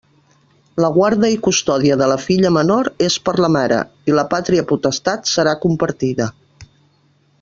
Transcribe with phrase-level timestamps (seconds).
[0.83, 4.25] La guarda i custòdia de la filla menor és per a la mare, i la
[4.33, 6.29] pàtria potestat serà compartida.